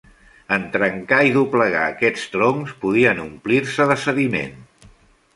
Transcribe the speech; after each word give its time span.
En 0.55 0.63
trencar 0.75 1.17
i 1.25 1.33
doblegar 1.35 1.83
aquests 1.89 2.23
troncs, 2.35 2.73
podien 2.85 3.21
omplir-se 3.27 3.87
de 3.93 3.99
sediment. 4.05 4.57